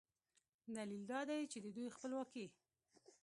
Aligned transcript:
دلیل 0.75 1.03
دا 1.11 1.19
دی 1.29 1.41
چې 1.51 1.57
د 1.61 1.67
دوی 1.75 1.87
خپلواکي 1.95 2.45